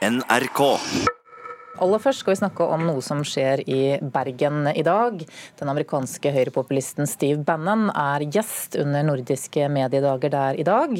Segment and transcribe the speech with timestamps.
[0.00, 0.80] NRK.
[1.78, 5.20] Aller først skal vi snakke om noe som skjer i Bergen i dag.
[5.60, 10.96] Den amerikanske høyrepopulisten Steve Bannon er gjest under nordiske mediedager der i dag.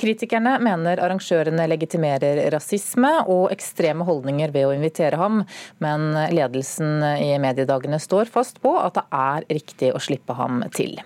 [0.00, 5.40] Kritikerne mener arrangørene legitimerer rasisme og ekstreme holdninger ved å invitere ham,
[5.80, 10.98] men ledelsen i mediedagene står fast på at det er riktig å slippe ham til.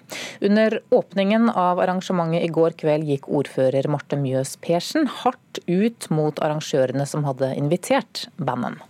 [0.42, 6.42] Under åpningen av arrangementet i går kveld gikk ordfører Marte Mjøs Persen hardt ut mot
[6.42, 8.80] arrangørene som hadde invitert Bannon.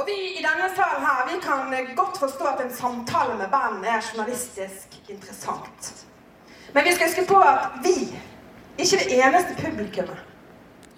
[0.00, 3.84] Og Vi i denne salen her, vi kan godt forstå at en samtale med band
[3.84, 6.06] er journalistisk interessant.
[6.74, 7.96] Men vi skal huske på at vi
[8.78, 10.29] ikke er det eneste publikummet.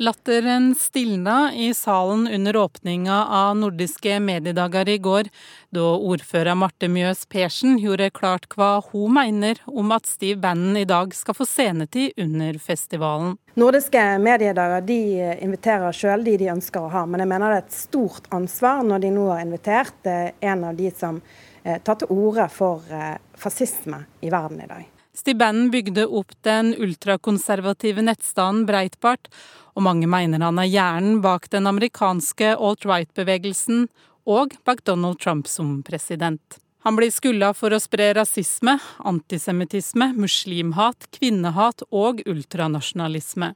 [0.03, 5.29] Latteren stilna i salen under åpninga av nordiske mediedager i går,
[5.71, 10.83] da ordfører Marte Mjøs Persen gjorde klart hva hun mener om at Steve Bannon i
[10.91, 13.37] dag skal få scenetid under festivalen.
[13.55, 14.99] Nordiske mediedager de
[15.47, 18.83] inviterer sjøl de de ønsker å ha, men jeg mener det er et stort ansvar
[18.89, 21.23] når de nå har invitert en av de som
[21.63, 24.92] eh, tar til orde for eh, fascisme i verden i dag.
[25.15, 29.29] Steve bygde opp den ultrakonservative nettstaden Breitbart,
[29.77, 33.87] og mange mener han er hjernen bak den amerikanske alt-right-bevegelsen
[34.25, 36.59] og bak Donald Trump som president.
[36.83, 43.53] Han blir skylda for å spre rasisme, antisemittisme, muslimhat, kvinnehat og ultranasjonalisme.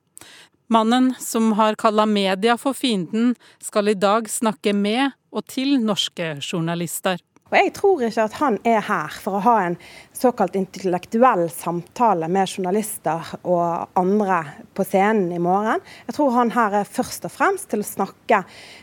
[0.70, 6.36] Mannen som har kalla media for fienden, skal i dag snakke med og til norske
[6.42, 7.18] journalister.
[7.46, 9.76] Og Jeg tror ikke at han er her for å ha en
[10.16, 14.40] såkalt intellektuell samtale med journalister og andre
[14.74, 15.84] på scenen i morgen.
[16.08, 18.40] Jeg tror han her er først og fremst til å snakke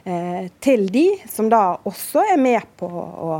[0.07, 3.33] eh, til de som da også er med på å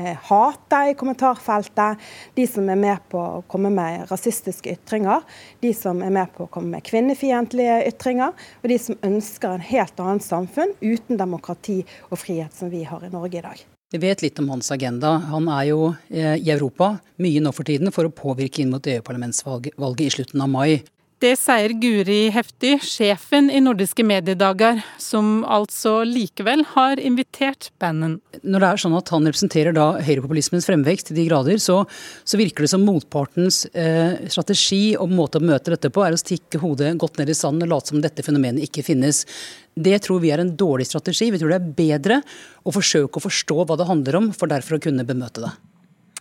[0.00, 2.00] eh, hate i kommentarfeltet,
[2.38, 5.26] de som er med på å komme med rasistiske ytringer,
[5.60, 9.68] de som er med på å komme med kvinnefiendtlige ytringer, og de som ønsker en
[9.74, 13.68] helt annet samfunn uten demokrati og frihet som vi har i Norge i dag.
[13.90, 15.16] Vi vet litt om hans agenda.
[15.32, 18.86] Han er jo eh, i Europa mye nå for tiden for å påvirke inn mot
[18.86, 20.82] EU-parlamentsvalget i slutten av mai.
[21.20, 28.14] Det sier Guri Hefty, sjefen i Nordiske mediedager, som altså likevel har invitert Bannon.
[28.40, 31.82] Når det er sånn at han representerer da høyrepopulismens fremvekst til de grader, så,
[32.24, 36.22] så virker det som motpartens eh, strategi og måte å møte dette på er å
[36.22, 39.26] stikke hodet godt ned i sanden og late som dette fenomenet ikke finnes.
[39.74, 41.30] Det tror vi er en dårlig strategi.
[41.30, 42.20] Vi tror det er bedre
[42.66, 45.52] å forsøke å forstå hva det handler om, for derfor å kunne bemøte det.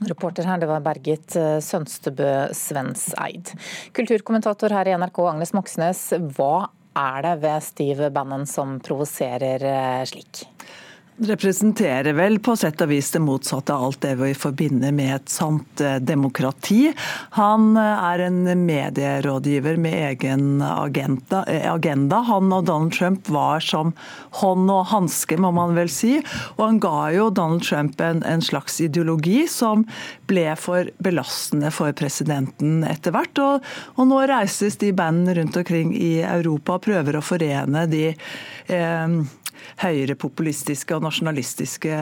[0.07, 3.51] Reporter her, det var Bergit eh, Sønstebø Svenseid.
[3.97, 6.03] Kulturkommentator her i NRK, Agnes Moxnes.
[6.37, 10.45] Hva er det ved Steve Bannon som provoserer eh, slik?
[11.19, 15.31] Representerer vel på sett og vis det motsatte av alt det vi forbinder med et
[15.31, 16.93] sant eh, demokrati.
[17.37, 20.61] Han eh, er en medierådgiver med egen.
[20.61, 22.21] Eh, agenda.
[22.27, 23.93] Han og Donald Trump var som
[24.41, 26.17] hånd og hanske, må man vel si.
[26.57, 29.85] Og han ga jo Donald Trump en, en slags ideologi som
[30.29, 33.43] ble for belastende for presidenten etter hvert.
[33.43, 38.05] Og, og nå reises de bandene rundt omkring i Europa og prøver å forene de
[38.09, 39.19] eh,
[39.81, 41.95] høyrepopulistiske og nasjonalistiske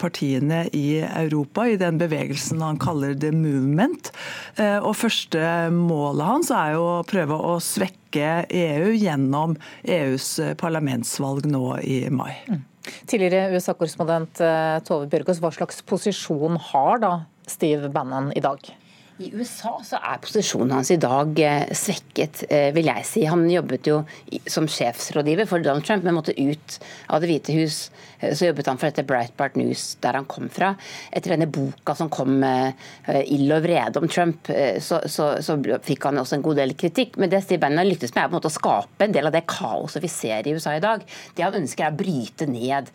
[0.00, 4.12] partiene i Europa, i den bevegelsen han kaller the movement.
[4.56, 5.42] Eh, og første
[5.74, 12.34] målet hans er jo å prøve å svekke EU gjennom EUs parlamentsvalg nå i mai.
[12.48, 12.64] Mm.
[13.08, 17.14] Tidligere USA-korrespondent eh, Tove Bjørgaas, hva slags posisjon har da
[17.48, 18.62] Steve Bannon i dag?
[19.18, 23.24] I USA så er posisjonen hans i dag eh, svekket, eh, vil jeg si.
[23.26, 23.96] Han jobbet jo
[24.46, 26.76] som sjefsrådgiver for Donald Trump, men måtte ut
[27.10, 27.78] av Det hvite hus.
[28.20, 30.76] Eh, så jobbet han for dette Breitbart News, der han kom fra.
[31.10, 34.46] Etter denne boka som kom, 'Ild og vrede' om Trump,
[34.78, 37.18] så, så, så, fikk han også en god del kritikk.
[37.18, 39.34] Men det Steve Bannon lyktes med, er på en måte å skape en del av
[39.34, 41.02] det kaoset vi ser i USA i dag.
[41.34, 42.92] Det han ønsker, er å bryte ned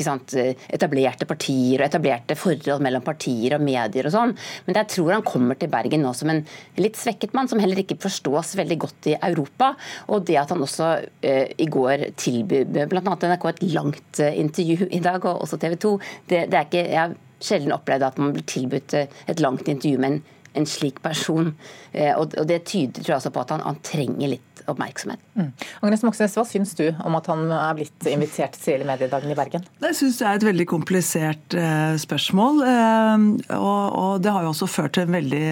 [0.00, 0.32] sant,
[0.72, 4.36] etablerte partier og etablerte forhold mellom partier og medier og sånn.
[4.64, 6.42] Men jeg tror han kommer til Bergen nå som en
[6.80, 9.72] litt svekket mann, som heller ikke forstås veldig godt i Europa.
[10.08, 10.90] Og det at han også
[11.22, 13.02] eh, i går tilbød bl.a.
[13.04, 15.94] NRK et langt eh, intervju i dag, og også TV 2,
[16.30, 19.68] det, det er ikke, jeg har sjelden opplevd at man blir tilbudt eh, et langt
[19.68, 20.26] intervju med en
[20.58, 21.52] en slik person.
[21.92, 25.20] Eh, og det tyder tror jeg på at han, han trenger litt oppmerksomhet.
[25.38, 25.50] Mm.
[25.82, 29.66] Agnes Moxnes, Hva syns du om at han er blitt invitert til mediedagen i Bergen?
[29.82, 32.62] Jeg syns det er et veldig komplisert eh, spørsmål.
[32.66, 33.26] Eh,
[33.56, 35.44] og, og, det har jo også ført til en veldig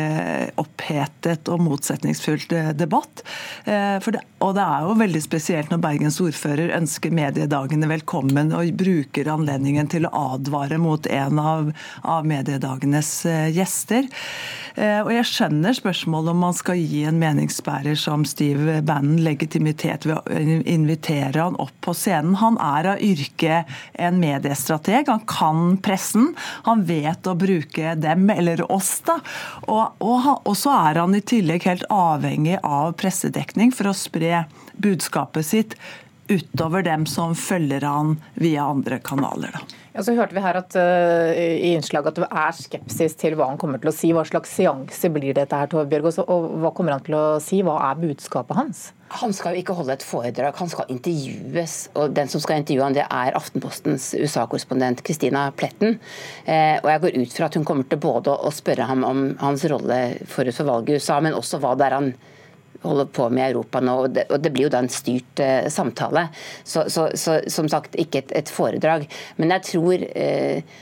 [0.60, 3.22] opphetet og motsetningsfylt uh, debatt.
[3.66, 9.30] Det, og det er jo veldig spesielt når Bergens ordfører ønsker mediedagene velkommen og bruker
[9.32, 11.70] anledningen til å advare mot en av,
[12.02, 13.10] av mediedagenes
[13.54, 14.08] gjester.
[14.76, 20.06] og jeg skjønner spørsmålet om man skal gi en meningsbærer som Steve Bannon scenen legitimitet
[20.06, 22.36] ved å invitere han opp på scenen.
[22.40, 23.64] Han er av yrke
[23.94, 25.08] en mediestrateg.
[25.08, 26.34] Han kan pressen.
[26.66, 29.20] Han vet å bruke dem, eller oss, da.
[29.66, 34.46] Og, og, og så er han i tillegg helt avhengig av pressedekning for å spre
[34.76, 35.76] budskapet sitt
[36.28, 39.54] utover dem som følger han via andre kanaler.
[39.56, 39.82] Da.
[39.96, 43.46] Ja, så hørte vi her at, uh, i innslaget at det er skepsis til hva
[43.48, 44.10] han kommer til å si.
[44.12, 47.62] Hva slags seanse blir dette her, Tove Bjørgaas, og hva kommer han til å si?
[47.64, 48.82] Hva er budskapet hans?
[49.22, 51.78] Han skal jo ikke holde et foredrag, han skal intervjues.
[51.96, 55.96] Og den som skal intervjue han, det er Aftenpostens USA-korrespondent Christina Pletten.
[56.44, 59.26] Eh, og jeg går ut fra at hun kommer til både å spørre ham om
[59.40, 62.12] hans rolle forut for valget i USA, men også hva det er han
[62.88, 63.96] holder på med i Europa nå.
[64.04, 66.28] Og det, og det blir jo da en styrt eh, samtale.
[66.64, 69.06] Så, så, så, som sagt, ikke et, et foredrag.
[69.40, 70.76] Men jeg tror eh,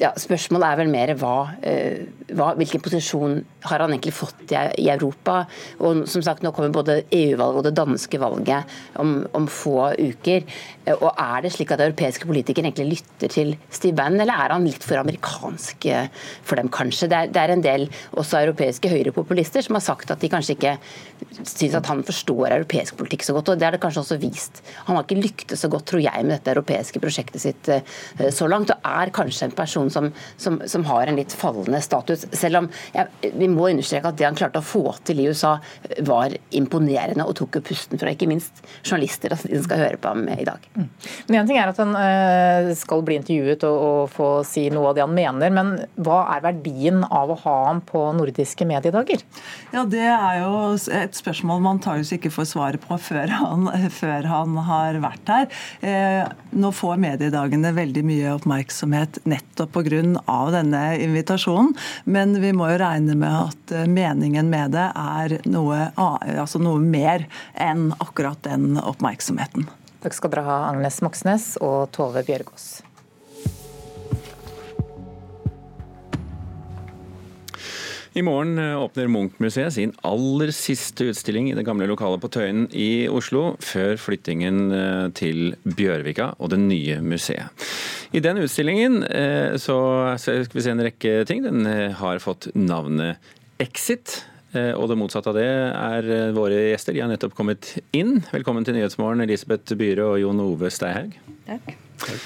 [0.00, 4.58] ja, Spørsmålet er vel mer hva, uh, hva, hvilken posisjon har han egentlig fått i,
[4.84, 5.44] i Europa.
[5.84, 10.46] Og som sagt, Nå kommer både EU-valget og det danske valget om, om, få uker.
[10.96, 14.66] Og Er det slik at europeiske politikere egentlig lytter til Steve Bannon, eller er han
[14.66, 15.88] litt for amerikansk
[16.46, 17.10] for dem, kanskje?
[17.10, 17.86] Det er, det er en del
[18.16, 20.76] også europeiske høyrepopulister som har sagt at de kanskje ikke
[21.44, 23.52] syns at han forstår europeisk politikk så godt.
[23.52, 24.62] og Det er det kanskje også vist.
[24.86, 28.48] Han har ikke lyktes så godt, tror jeg, med dette europeiske prosjektet sitt eh, så
[28.50, 30.10] langt, og er kanskje en person som,
[30.40, 32.19] som, som har en litt fallende status.
[32.32, 35.56] Selv om ja, vi må understreke at det han klarte å få til i USA,
[36.06, 40.12] var imponerende og tok jo pusten fra ikke minst journalister som de skal høre på
[40.12, 40.64] ham i dag.
[40.76, 40.88] Mm.
[41.28, 44.90] Men En ting er at han øh, skal bli intervjuet og, og få si noe
[44.90, 49.24] av det han mener, men hva er verdien av å ha ham på nordiske mediedager?
[49.74, 53.68] Ja, Det er jo et spørsmål man antakeligvis ikke får svaret på før han,
[54.00, 55.46] før han, har vært her.
[55.86, 56.24] Eh,
[56.60, 60.02] nå får mediedagene veldig mye oppmerksomhet nettopp pga.
[60.50, 61.72] denne invitasjonen,
[62.10, 66.82] men vi må jo regne med at eh, meningen med det er noe, altså noe
[66.82, 69.68] mer enn akkurat den oppmerksomheten.
[70.00, 72.70] Takk skal dere ha, Agnes Moxnes og Tove Bjørgaas.
[78.12, 82.64] I morgen eh, åpner Munch-museet sin aller siste utstilling i det gamle lokalet på Tøyen
[82.74, 87.70] i Oslo, før flyttingen eh, til Bjørvika og det nye museet.
[88.10, 89.76] I den utstillingen eh, så
[90.18, 91.44] skal vi se en rekke ting.
[91.46, 94.24] Den har fått navnet Exit.
[94.50, 96.96] Og det motsatte av det er våre gjester.
[96.96, 98.16] De har nettopp kommet inn.
[98.32, 101.12] Velkommen til Nyhetsmorgen, Elisabeth Byhre og Jon Ove Steihaug.
[101.46, 101.68] Takk.
[102.02, 102.24] Takk.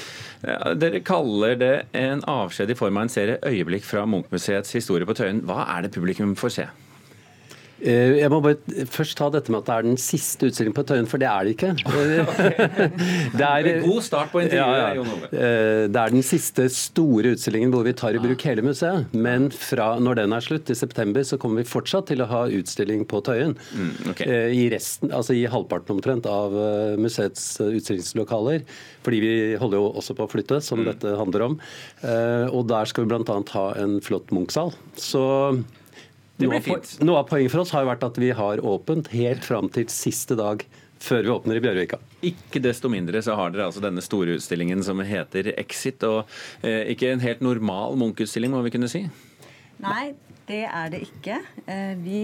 [0.81, 5.19] Dere kaller det en avskjed i form av en serie øyeblikk fra Munchmuseets historie på
[5.19, 5.43] Tøyen.
[5.45, 6.67] Hva er det publikum får se?
[7.85, 10.85] Eh, jeg må bare først ta dette med at det er den siste utstillingen på
[10.89, 11.73] Tøyen, for det er det ikke.
[13.39, 15.05] det er, God start på intervjuet, ja, ja.
[15.05, 15.29] Ove.
[15.93, 19.13] det er den siste store utstillingen hvor vi tar i bruk hele museet.
[19.13, 22.45] Men fra når den er slutt, i september, så kommer vi fortsatt til å ha
[22.49, 23.53] utstilling på Tøyen.
[23.77, 24.31] Mm, okay.
[24.33, 26.57] Eh, I, resten, altså i halvparten omtrent av
[27.01, 28.65] museets utstillingslokaler.
[29.05, 30.89] Fordi vi holder jo også på å flytte, som mm.
[30.89, 31.61] dette handler om.
[32.57, 33.41] Og der skal vi bl.a.
[33.53, 34.73] ha en flott Munch-sal.
[34.97, 35.25] Så
[36.43, 39.45] noe av, noe av poenget for oss har jo vært at vi har åpent helt
[39.47, 40.65] fram til siste dag
[41.05, 41.99] før vi åpner i Bjørvika.
[42.25, 46.03] Ikke desto mindre så har dere altså denne store utstillingen som heter Exit.
[46.07, 46.25] og
[46.65, 49.05] eh, Ikke en helt normal Munch-utstilling, må vi kunne si?
[49.85, 50.15] Nei,
[50.49, 51.41] det er det ikke.
[51.67, 52.23] Eh, vi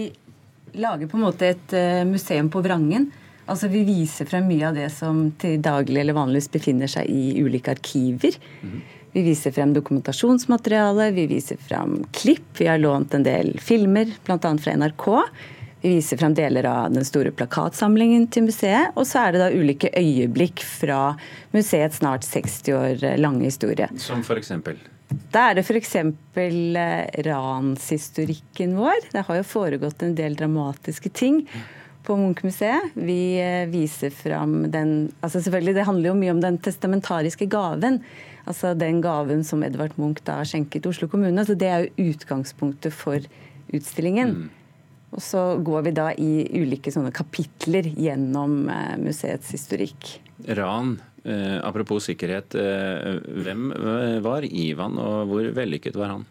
[0.81, 3.11] lager på en måte et eh, museum på vrangen.
[3.51, 7.41] Altså Vi viser frem mye av det som til daglig eller vanligvis befinner seg i
[7.43, 8.37] ulike arkiver.
[8.63, 8.81] Mm.
[9.11, 12.45] Vi viser frem dokumentasjonsmateriale, vi viser frem klipp.
[12.57, 14.37] Vi har lånt en del filmer, bl.a.
[14.39, 15.07] fra NRK.
[15.81, 18.93] Vi viser frem deler av den store plakatsamlingen til museet.
[18.95, 21.17] Og så er det da ulike øyeblikk fra
[21.51, 23.89] museets snart 60 år lange historie.
[23.99, 24.53] Som f.eks.?
[25.33, 25.95] Da er det f.eks.
[25.99, 29.11] Eh, ranshistorikken vår.
[29.11, 31.43] Det har jo foregått en del dramatiske ting
[32.07, 32.93] på Munch-museet.
[32.95, 37.99] Vi eh, viser fram den altså selvfølgelig Det handler jo mye om den testamentariske gaven
[38.49, 41.37] Altså den gaven som Edvard Munch da skjenket Oslo kommune.
[41.37, 43.21] Altså det er jo utgangspunktet for
[43.71, 44.35] utstillingen.
[44.35, 44.49] Mm.
[45.11, 50.13] Og så går vi da i ulike sånne kapitler gjennom eh, museets historikk.
[50.55, 50.95] Ran,
[51.27, 52.55] eh, apropos sikkerhet.
[52.55, 56.29] Eh, hvem eh, var Ivan, og hvor vellykket var han?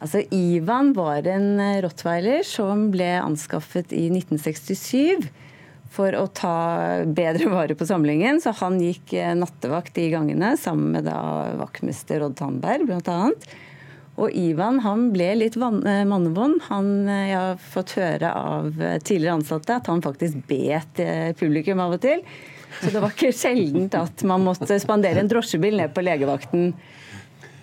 [0.00, 5.28] Altså, Ivan var en eh, rottweiler som ble anskaffet i 1967
[5.96, 6.56] for å ta
[7.06, 8.40] bedre vare på samlingen.
[8.42, 11.20] Så han gikk eh, nattevakt i gangene sammen med da
[11.60, 13.30] vaktmester Odd Tandberg bl.a.
[14.16, 16.60] Og Ivan han ble litt eh, mannevond.
[16.70, 18.68] Han, eh, jeg har fått høre av
[19.04, 21.02] tidligere ansatte at han faktisk bet
[21.40, 22.24] publikum av og til.
[22.82, 26.70] Så det var ikke sjeldent at man måtte spandere en drosjebil ned på legevakten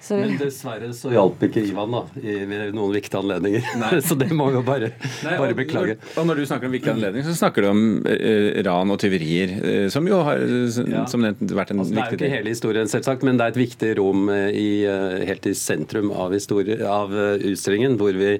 [0.03, 0.17] Så...
[0.19, 2.33] Men dessverre så hjalp ikke Ivan da, i,
[2.75, 3.69] noen viktige anledninger.
[4.07, 4.89] så det må vi jo bare,
[5.23, 5.95] Nei, bare beklage.
[5.95, 8.99] Og, og, når du snakker om viktige anledninger, så snakker du om eh, ran og
[8.99, 11.05] tyverier, eh, som jo har ja.
[11.07, 12.19] som nevnt, vært en altså, viktig del.
[12.19, 14.69] Det er jo ikke hele historien, selvsagt, men det er et viktig rom eh, i,
[14.91, 18.35] eh, helt i sentrum av, av utstillingen, hvor vi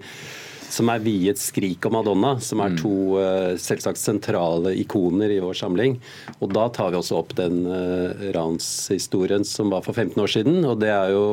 [0.70, 2.78] som er viet 'Skrik og Madonna', som er mm.
[2.80, 6.00] to uh, selvsagt sentrale ikoner i vår samling.
[6.40, 10.62] Og da tar vi også opp den uh, ranshistorien som var for 15 år siden.
[10.66, 11.26] Og det er jo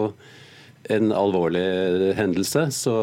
[0.90, 2.66] en alvorlig hendelse.
[2.74, 2.94] Så,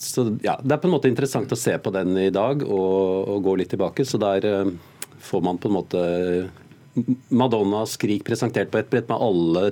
[0.00, 3.28] så ja, det er på en måte interessant å se på den i dag og,
[3.34, 4.06] og gå litt tilbake.
[4.08, 4.72] Så der uh,
[5.24, 6.06] får man på en måte
[7.34, 9.70] Madonna Skrik presentert på et brett med alle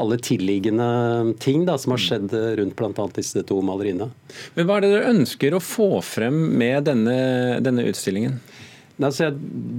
[0.00, 3.06] alle tilliggende ting da, som har skjedd rundt bl.a.
[3.16, 4.10] disse to maleriene.
[4.54, 7.16] Men Hva er det dere ønsker å få frem med denne,
[7.64, 8.38] denne utstillingen?
[9.00, 9.30] Altså,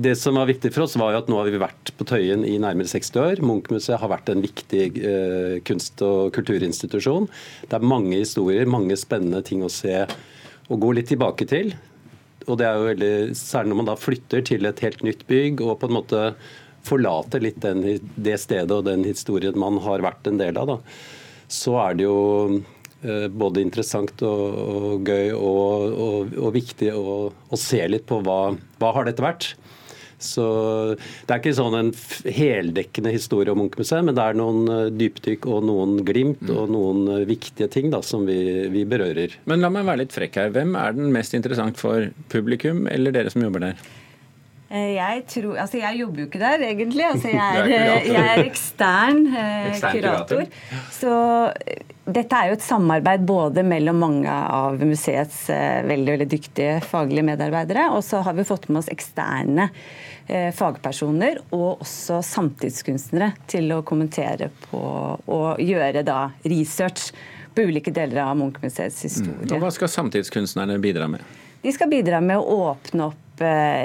[0.02, 2.42] det som var viktig for oss, var jo at nå har vi vært på Tøyen
[2.48, 3.42] i nærmere 60 år.
[3.46, 7.28] Munchmuseet har vært en viktig eh, kunst- og kulturinstitusjon.
[7.70, 9.94] Det er mange historier, mange spennende ting å se
[10.72, 11.76] og gå litt tilbake til.
[12.48, 15.62] Og det er jo veldig, Særlig når man da flytter til et helt nytt bygg
[15.68, 16.24] og på en måte
[16.88, 17.84] forlater litt den,
[18.16, 20.78] det stedet og den historien man har vært en del av, da,
[21.52, 22.20] så er det jo
[23.04, 27.18] eh, både interessant og, og gøy og, og, og viktig å,
[27.60, 28.42] se litt på hva,
[28.82, 29.54] hva har dette vært.
[30.22, 30.46] Så
[31.26, 31.90] Det er ikke sånn en
[32.30, 37.08] heldekkende historie om Munchmuseet, men det er noen eh, dypdykk og noen glimt og noen
[37.16, 38.38] eh, viktige ting da, som vi,
[38.74, 39.40] vi, berører.
[39.50, 40.54] Men la meg være litt frekk her.
[40.54, 43.82] Hvem er den mest interessant for publikum eller dere som jobber der?
[44.72, 47.04] Eh, jeg, tror, altså jeg jobber jo ikke der, egentlig.
[47.04, 50.46] Altså jeg, er, jeg er ekstern, eh, kurator.
[50.96, 51.16] Så
[51.52, 56.78] eh, dette er jo et samarbeid både mellom mange av museets eh, veldig, veldig dyktige
[56.88, 59.68] faglige medarbeidere, og så har vi fått med oss eksterne
[60.32, 67.12] eh, fagpersoner og også samtidskunstnere til å kommentere på og gjøre da research
[67.52, 69.44] på ulike deler av Munch-museets historie.
[69.44, 69.58] Mm.
[69.58, 71.28] Og hva skal samtidskunstnerne bidra med?
[71.62, 73.28] De skal bidra med å åpne opp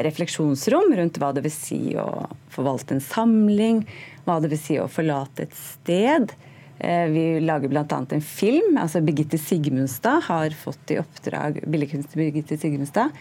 [0.06, 2.08] refleksjonsrom rundt hva det vil si å
[2.52, 3.84] forvalte en samling,
[4.26, 6.34] hva det vil si å forlate et sted.
[6.78, 7.86] Eh, vi lager bl.a.
[7.88, 8.76] en film.
[8.76, 13.14] altså Birgitte Sigmundstad har fått i oppdrag billedkunstner Birgitte Sigmundstad,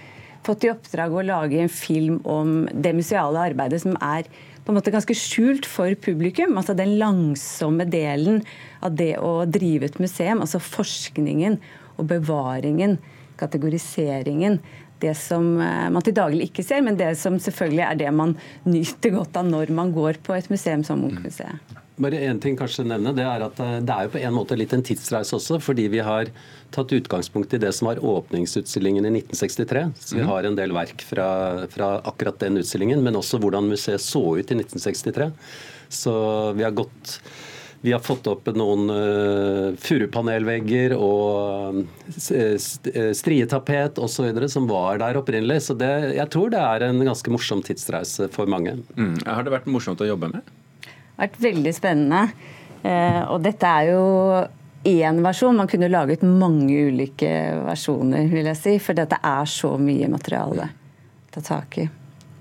[0.43, 4.27] fått i oppdrag å lage en film om det museale arbeidet som er
[4.65, 6.57] på en måte ganske skjult for publikum.
[6.57, 8.41] altså Den langsomme delen
[8.81, 10.41] av det å drive et museum.
[10.41, 11.59] Altså forskningen
[11.95, 12.97] og bevaringen,
[13.39, 14.59] kategoriseringen
[15.03, 18.35] det som eh, man til daglig ikke ser, men det som selvfølgelig er det man
[18.67, 21.75] nyter godt av når man går på et museum som Munch-museet.
[21.95, 24.57] Bare én ting kanskje nevne, Det er at eh, det er jo på en måte
[24.59, 25.61] litt en tidsreise også.
[25.63, 26.31] Fordi vi har
[26.75, 29.85] tatt utgangspunkt i det som var åpningsutstillingen i 1963.
[29.99, 30.31] Så vi mhm.
[30.33, 31.29] har en del verk fra,
[31.71, 35.31] fra akkurat den utstillingen, men også hvordan museet så ut i 1963.
[35.87, 36.15] Så
[36.57, 37.19] vi har gått
[37.85, 42.55] vi har fått opp noen uh, furupanelvegger og uh,
[43.13, 44.39] strietapet osv.
[44.49, 45.67] som var der opprinnelig.
[45.67, 48.79] Så det, jeg tror det er en ganske morsom tidsreise for mange.
[48.97, 49.19] Mm.
[49.27, 50.53] Har det vært morsomt å jobbe med?
[50.81, 52.23] Det har vært veldig spennende.
[52.81, 54.05] Uh, og dette er jo
[54.85, 55.61] én versjon.
[55.61, 57.29] Man kunne laget mange ulike
[57.67, 58.75] versjoner, vil jeg si.
[58.81, 61.87] For dette er så mye materiale å ta tak i.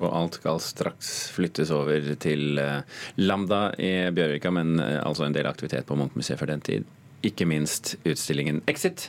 [0.05, 2.83] Og alt skal straks flyttes over til eh,
[3.23, 6.87] Lambda i Bjørvika, men eh, altså en del aktivitet på Munchmuseet for den tid.
[7.25, 9.09] Ikke minst utstillingen Exit.